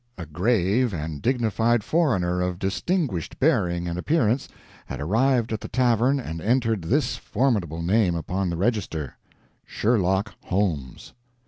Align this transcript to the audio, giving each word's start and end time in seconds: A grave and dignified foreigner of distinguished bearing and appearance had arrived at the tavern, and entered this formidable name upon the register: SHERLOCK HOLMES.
A 0.17 0.25
grave 0.25 0.95
and 0.95 1.21
dignified 1.21 1.83
foreigner 1.83 2.41
of 2.41 2.57
distinguished 2.57 3.39
bearing 3.39 3.87
and 3.87 3.99
appearance 3.99 4.47
had 4.87 4.99
arrived 4.99 5.53
at 5.53 5.61
the 5.61 5.67
tavern, 5.67 6.19
and 6.19 6.41
entered 6.41 6.81
this 6.81 7.17
formidable 7.17 7.83
name 7.83 8.15
upon 8.15 8.49
the 8.49 8.57
register: 8.57 9.15
SHERLOCK 9.63 10.33
HOLMES. 10.45 11.13